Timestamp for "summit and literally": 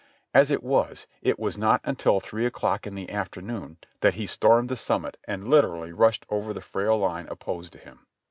4.75-5.91